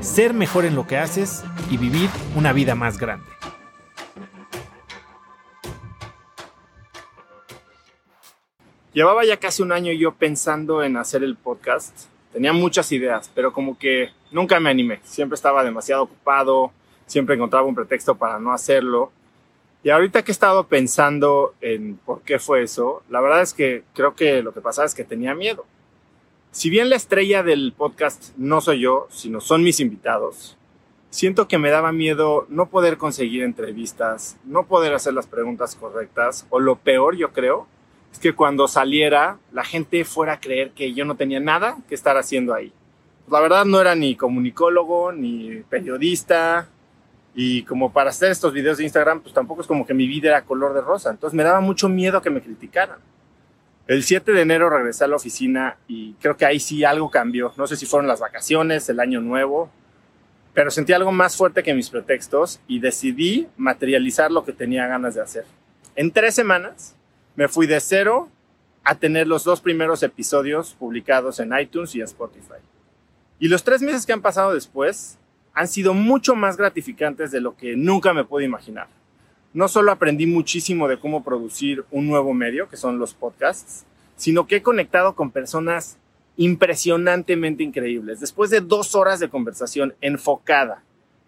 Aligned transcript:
ser 0.00 0.32
mejor 0.34 0.64
en 0.64 0.74
lo 0.74 0.86
que 0.86 0.96
haces 0.96 1.44
y 1.70 1.76
vivir 1.76 2.08
una 2.36 2.52
vida 2.52 2.74
más 2.74 2.98
grande. 2.98 3.26
Llevaba 8.92 9.24
ya 9.24 9.36
casi 9.36 9.62
un 9.62 9.72
año 9.72 9.92
yo 9.92 10.12
pensando 10.12 10.82
en 10.82 10.96
hacer 10.96 11.22
el 11.22 11.36
podcast. 11.36 12.06
Tenía 12.32 12.52
muchas 12.52 12.90
ideas, 12.90 13.30
pero 13.34 13.52
como 13.52 13.78
que 13.78 14.10
nunca 14.32 14.58
me 14.60 14.70
animé. 14.70 15.00
Siempre 15.04 15.34
estaba 15.34 15.62
demasiado 15.62 16.02
ocupado, 16.02 16.72
siempre 17.06 17.34
encontraba 17.36 17.66
un 17.66 17.74
pretexto 17.74 18.16
para 18.16 18.38
no 18.38 18.52
hacerlo. 18.52 19.12
Y 19.84 19.90
ahorita 19.90 20.22
que 20.22 20.30
he 20.30 20.32
estado 20.32 20.66
pensando 20.66 21.54
en 21.60 21.96
por 21.98 22.22
qué 22.22 22.38
fue 22.38 22.62
eso, 22.62 23.02
la 23.08 23.20
verdad 23.20 23.42
es 23.42 23.54
que 23.54 23.84
creo 23.94 24.14
que 24.14 24.42
lo 24.42 24.52
que 24.52 24.60
pasaba 24.60 24.86
es 24.86 24.94
que 24.94 25.04
tenía 25.04 25.34
miedo. 25.34 25.64
Si 26.50 26.70
bien 26.70 26.88
la 26.88 26.96
estrella 26.96 27.42
del 27.42 27.74
podcast 27.76 28.32
no 28.38 28.60
soy 28.60 28.80
yo, 28.80 29.06
sino 29.10 29.40
son 29.40 29.62
mis 29.62 29.80
invitados, 29.80 30.56
siento 31.10 31.46
que 31.46 31.58
me 31.58 31.70
daba 31.70 31.92
miedo 31.92 32.46
no 32.48 32.70
poder 32.70 32.96
conseguir 32.96 33.42
entrevistas, 33.42 34.38
no 34.44 34.64
poder 34.66 34.94
hacer 34.94 35.12
las 35.12 35.26
preguntas 35.26 35.76
correctas, 35.76 36.46
o 36.48 36.58
lo 36.58 36.76
peor 36.76 37.16
yo 37.16 37.32
creo, 37.32 37.66
es 38.10 38.18
que 38.18 38.34
cuando 38.34 38.66
saliera 38.66 39.38
la 39.52 39.62
gente 39.62 40.04
fuera 40.06 40.34
a 40.34 40.40
creer 40.40 40.70
que 40.70 40.94
yo 40.94 41.04
no 41.04 41.16
tenía 41.16 41.38
nada 41.38 41.76
que 41.86 41.94
estar 41.94 42.16
haciendo 42.16 42.54
ahí. 42.54 42.72
La 43.30 43.40
verdad 43.40 43.66
no 43.66 43.78
era 43.78 43.94
ni 43.94 44.16
comunicólogo, 44.16 45.12
ni 45.12 45.62
periodista, 45.68 46.66
y 47.34 47.62
como 47.64 47.92
para 47.92 48.08
hacer 48.08 48.30
estos 48.30 48.54
videos 48.54 48.78
de 48.78 48.84
Instagram, 48.84 49.20
pues 49.20 49.34
tampoco 49.34 49.60
es 49.60 49.66
como 49.66 49.86
que 49.86 49.92
mi 49.92 50.08
vida 50.08 50.30
era 50.30 50.44
color 50.44 50.72
de 50.72 50.80
rosa. 50.80 51.10
Entonces 51.10 51.36
me 51.36 51.44
daba 51.44 51.60
mucho 51.60 51.90
miedo 51.90 52.22
que 52.22 52.30
me 52.30 52.40
criticaran. 52.40 52.98
El 53.88 54.04
7 54.04 54.32
de 54.32 54.42
enero 54.42 54.68
regresé 54.68 55.04
a 55.04 55.08
la 55.08 55.16
oficina 55.16 55.78
y 55.88 56.12
creo 56.20 56.36
que 56.36 56.44
ahí 56.44 56.60
sí 56.60 56.84
algo 56.84 57.10
cambió. 57.10 57.54
No 57.56 57.66
sé 57.66 57.74
si 57.74 57.86
fueron 57.86 58.06
las 58.06 58.20
vacaciones, 58.20 58.86
el 58.90 59.00
año 59.00 59.22
nuevo, 59.22 59.70
pero 60.52 60.70
sentí 60.70 60.92
algo 60.92 61.10
más 61.10 61.38
fuerte 61.38 61.62
que 61.62 61.72
mis 61.72 61.88
pretextos 61.88 62.60
y 62.68 62.80
decidí 62.80 63.48
materializar 63.56 64.30
lo 64.30 64.44
que 64.44 64.52
tenía 64.52 64.86
ganas 64.86 65.14
de 65.14 65.22
hacer. 65.22 65.46
En 65.96 66.10
tres 66.10 66.34
semanas 66.34 66.96
me 67.34 67.48
fui 67.48 67.66
de 67.66 67.80
cero 67.80 68.28
a 68.84 68.94
tener 68.94 69.26
los 69.26 69.42
dos 69.42 69.62
primeros 69.62 70.02
episodios 70.02 70.74
publicados 70.74 71.40
en 71.40 71.58
iTunes 71.58 71.94
y 71.94 72.02
Spotify. 72.02 72.60
Y 73.38 73.48
los 73.48 73.64
tres 73.64 73.80
meses 73.80 74.04
que 74.04 74.12
han 74.12 74.20
pasado 74.20 74.52
después 74.52 75.16
han 75.54 75.66
sido 75.66 75.94
mucho 75.94 76.34
más 76.34 76.58
gratificantes 76.58 77.30
de 77.30 77.40
lo 77.40 77.56
que 77.56 77.74
nunca 77.74 78.12
me 78.12 78.24
pude 78.24 78.44
imaginar. 78.44 78.88
No 79.58 79.66
solo 79.66 79.90
aprendí 79.90 80.24
muchísimo 80.24 80.86
de 80.86 81.00
cómo 81.00 81.24
producir 81.24 81.84
un 81.90 82.06
nuevo 82.06 82.32
medio, 82.32 82.68
que 82.68 82.76
son 82.76 83.00
los 83.00 83.12
podcasts, 83.12 83.84
sino 84.14 84.46
que 84.46 84.54
he 84.54 84.62
conectado 84.62 85.16
con 85.16 85.32
personas 85.32 85.98
impresionantemente 86.36 87.64
increíbles. 87.64 88.20
Después 88.20 88.50
de 88.50 88.60
dos 88.60 88.94
horas 88.94 89.18
de 89.18 89.28
conversación 89.28 89.96
enfocada 90.00 90.84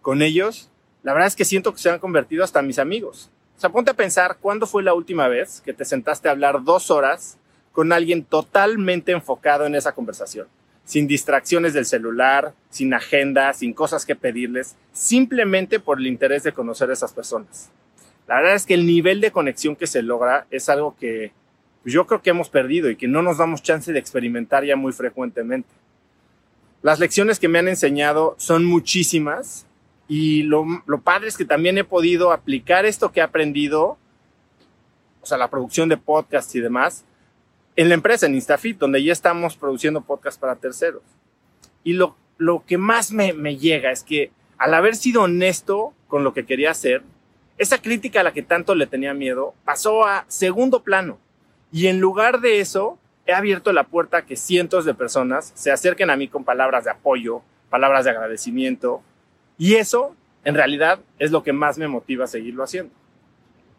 con 0.00 0.22
ellos, 0.22 0.70
la 1.02 1.12
verdad 1.12 1.26
es 1.26 1.36
que 1.36 1.44
siento 1.44 1.74
que 1.74 1.80
se 1.80 1.90
han 1.90 1.98
convertido 1.98 2.42
hasta 2.44 2.62
mis 2.62 2.78
amigos. 2.78 3.30
O 3.58 3.60
sea, 3.60 3.68
ponte 3.68 3.90
a 3.90 3.94
pensar 3.94 4.38
cuándo 4.40 4.66
fue 4.66 4.82
la 4.82 4.94
última 4.94 5.28
vez 5.28 5.60
que 5.60 5.74
te 5.74 5.84
sentaste 5.84 6.28
a 6.28 6.30
hablar 6.30 6.64
dos 6.64 6.90
horas 6.90 7.36
con 7.72 7.92
alguien 7.92 8.24
totalmente 8.24 9.12
enfocado 9.12 9.66
en 9.66 9.74
esa 9.74 9.92
conversación 9.92 10.46
sin 10.86 11.06
distracciones 11.06 11.74
del 11.74 11.84
celular, 11.84 12.54
sin 12.70 12.94
agenda, 12.94 13.52
sin 13.52 13.74
cosas 13.74 14.06
que 14.06 14.16
pedirles, 14.16 14.76
simplemente 14.92 15.78
por 15.78 15.98
el 15.98 16.06
interés 16.06 16.42
de 16.42 16.52
conocer 16.52 16.88
a 16.88 16.94
esas 16.94 17.12
personas. 17.12 17.70
La 18.26 18.36
verdad 18.36 18.54
es 18.54 18.66
que 18.66 18.74
el 18.74 18.86
nivel 18.86 19.20
de 19.20 19.32
conexión 19.32 19.76
que 19.76 19.86
se 19.86 20.02
logra 20.02 20.46
es 20.50 20.68
algo 20.68 20.96
que 20.96 21.32
yo 21.84 22.06
creo 22.06 22.22
que 22.22 22.30
hemos 22.30 22.48
perdido 22.48 22.88
y 22.88 22.96
que 22.96 23.08
no 23.08 23.22
nos 23.22 23.38
damos 23.38 23.62
chance 23.62 23.92
de 23.92 23.98
experimentar 23.98 24.64
ya 24.64 24.76
muy 24.76 24.92
frecuentemente. 24.92 25.68
Las 26.82 26.98
lecciones 26.98 27.38
que 27.38 27.48
me 27.48 27.58
han 27.58 27.68
enseñado 27.68 28.34
son 28.38 28.64
muchísimas 28.64 29.66
y 30.08 30.42
lo, 30.44 30.64
lo 30.86 31.00
padre 31.00 31.28
es 31.28 31.36
que 31.36 31.44
también 31.44 31.78
he 31.78 31.84
podido 31.84 32.32
aplicar 32.32 32.86
esto 32.86 33.12
que 33.12 33.20
he 33.20 33.22
aprendido, 33.22 33.98
o 35.20 35.26
sea, 35.26 35.38
la 35.38 35.50
producción 35.50 35.88
de 35.88 35.96
podcasts 35.96 36.54
y 36.54 36.60
demás, 36.60 37.04
en 37.76 37.88
la 37.88 37.94
empresa, 37.94 38.26
en 38.26 38.34
Instafit, 38.34 38.78
donde 38.78 39.02
ya 39.02 39.12
estamos 39.12 39.56
produciendo 39.56 40.02
podcasts 40.02 40.38
para 40.38 40.56
terceros. 40.56 41.02
Y 41.82 41.94
lo, 41.94 42.16
lo 42.38 42.64
que 42.64 42.78
más 42.78 43.12
me, 43.12 43.32
me 43.32 43.56
llega 43.56 43.90
es 43.90 44.02
que 44.02 44.30
al 44.58 44.74
haber 44.74 44.96
sido 44.96 45.22
honesto 45.22 45.92
con 46.06 46.24
lo 46.24 46.32
que 46.32 46.46
quería 46.46 46.70
hacer, 46.70 47.02
esa 47.58 47.80
crítica 47.80 48.20
a 48.20 48.24
la 48.24 48.32
que 48.32 48.42
tanto 48.42 48.74
le 48.74 48.86
tenía 48.86 49.14
miedo 49.14 49.54
pasó 49.64 50.04
a 50.04 50.24
segundo 50.28 50.82
plano. 50.82 51.18
Y 51.72 51.86
en 51.86 52.00
lugar 52.00 52.40
de 52.40 52.60
eso, 52.60 52.98
he 53.26 53.32
abierto 53.32 53.72
la 53.72 53.84
puerta 53.84 54.18
a 54.18 54.26
que 54.26 54.36
cientos 54.36 54.84
de 54.84 54.94
personas 54.94 55.52
se 55.54 55.70
acerquen 55.70 56.10
a 56.10 56.16
mí 56.16 56.28
con 56.28 56.44
palabras 56.44 56.84
de 56.84 56.90
apoyo, 56.90 57.42
palabras 57.70 58.04
de 58.04 58.10
agradecimiento. 58.10 59.02
Y 59.58 59.74
eso, 59.74 60.14
en 60.44 60.54
realidad, 60.54 60.98
es 61.18 61.30
lo 61.30 61.42
que 61.42 61.52
más 61.52 61.78
me 61.78 61.88
motiva 61.88 62.24
a 62.24 62.28
seguirlo 62.28 62.64
haciendo. 62.64 62.92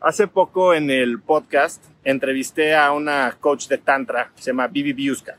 Hace 0.00 0.28
poco 0.28 0.74
en 0.74 0.90
el 0.90 1.20
podcast 1.20 1.84
entrevisté 2.04 2.76
a 2.76 2.92
una 2.92 3.36
coach 3.40 3.66
de 3.66 3.78
Tantra, 3.78 4.30
se 4.36 4.50
llama 4.50 4.68
Vivi 4.68 4.92
Biuska, 4.92 5.38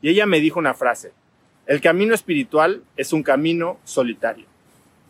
y 0.00 0.08
ella 0.08 0.26
me 0.26 0.40
dijo 0.40 0.58
una 0.58 0.74
frase, 0.74 1.12
el 1.66 1.80
camino 1.80 2.14
espiritual 2.14 2.82
es 2.96 3.12
un 3.12 3.22
camino 3.22 3.78
solitario. 3.84 4.46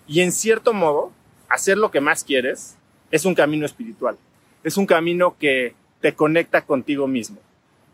Y 0.09 0.21
en 0.21 0.33
cierto 0.33 0.73
modo, 0.73 1.13
hacer 1.49 1.79
lo 1.79 1.91
que 1.91 2.01
más 2.01 2.25
quieres 2.25 2.77
es 3.11 3.25
un 3.25 3.35
camino 3.35 3.67
espiritual. 3.67 4.17
Es 4.65 4.77
un 4.77 4.87
camino 4.87 5.37
que 5.39 5.75
te 6.01 6.15
conecta 6.15 6.63
contigo 6.63 7.07
mismo. 7.07 7.39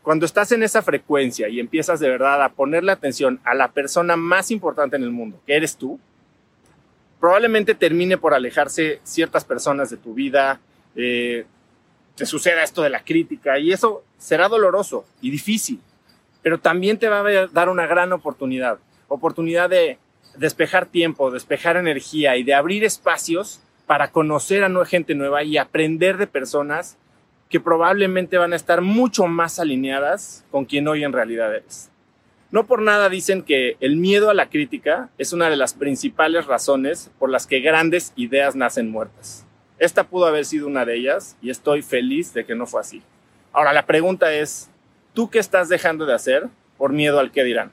Cuando 0.02 0.26
estás 0.26 0.50
en 0.52 0.62
esa 0.62 0.82
frecuencia 0.82 1.48
y 1.48 1.60
empiezas 1.60 2.00
de 2.00 2.08
verdad 2.08 2.42
a 2.42 2.48
ponerle 2.48 2.92
atención 2.92 3.40
a 3.44 3.54
la 3.54 3.68
persona 3.68 4.16
más 4.16 4.50
importante 4.50 4.96
en 4.96 5.04
el 5.04 5.12
mundo, 5.12 5.40
que 5.46 5.54
eres 5.54 5.76
tú, 5.76 6.00
probablemente 7.20 7.76
termine 7.76 8.18
por 8.18 8.34
alejarse 8.34 9.00
ciertas 9.04 9.44
personas 9.44 9.90
de 9.90 9.96
tu 9.96 10.12
vida, 10.12 10.58
eh, 10.96 11.46
te 12.16 12.26
suceda 12.26 12.64
esto 12.64 12.82
de 12.82 12.90
la 12.90 13.04
crítica 13.04 13.60
y 13.60 13.72
eso 13.72 14.02
será 14.18 14.48
doloroso 14.48 15.04
y 15.20 15.30
difícil, 15.30 15.80
pero 16.42 16.58
también 16.58 16.98
te 16.98 17.08
va 17.08 17.20
a 17.20 17.46
dar 17.46 17.68
una 17.68 17.86
gran 17.86 18.12
oportunidad, 18.12 18.78
oportunidad 19.06 19.70
de 19.70 19.98
despejar 20.36 20.86
tiempo, 20.86 21.30
despejar 21.30 21.76
energía 21.76 22.36
y 22.36 22.42
de 22.42 22.54
abrir 22.54 22.84
espacios 22.84 23.60
para 23.86 24.10
conocer 24.10 24.64
a 24.64 24.84
gente 24.84 25.14
nueva 25.14 25.42
y 25.42 25.58
aprender 25.58 26.16
de 26.16 26.26
personas 26.26 26.96
que 27.48 27.60
probablemente 27.60 28.38
van 28.38 28.54
a 28.54 28.56
estar 28.56 28.80
mucho 28.80 29.26
más 29.26 29.58
alineadas 29.58 30.44
con 30.50 30.64
quien 30.64 30.88
hoy 30.88 31.04
en 31.04 31.12
realidad 31.12 31.54
eres. 31.54 31.90
No 32.50 32.66
por 32.66 32.82
nada 32.82 33.08
dicen 33.08 33.42
que 33.42 33.76
el 33.80 33.96
miedo 33.96 34.30
a 34.30 34.34
la 34.34 34.48
crítica 34.48 35.10
es 35.18 35.32
una 35.32 35.50
de 35.50 35.56
las 35.56 35.74
principales 35.74 36.46
razones 36.46 37.10
por 37.18 37.30
las 37.30 37.46
que 37.46 37.60
grandes 37.60 38.12
ideas 38.16 38.56
nacen 38.56 38.90
muertas. 38.90 39.46
Esta 39.78 40.04
pudo 40.04 40.26
haber 40.26 40.44
sido 40.44 40.66
una 40.66 40.84
de 40.84 40.96
ellas 40.96 41.36
y 41.42 41.50
estoy 41.50 41.82
feliz 41.82 42.32
de 42.34 42.44
que 42.44 42.54
no 42.54 42.66
fue 42.66 42.80
así. 42.80 43.02
Ahora 43.52 43.72
la 43.72 43.84
pregunta 43.84 44.32
es, 44.32 44.70
¿tú 45.12 45.28
qué 45.28 45.38
estás 45.38 45.68
dejando 45.68 46.06
de 46.06 46.14
hacer 46.14 46.48
por 46.78 46.92
miedo 46.92 47.20
al 47.20 47.32
que 47.32 47.44
dirán? 47.44 47.72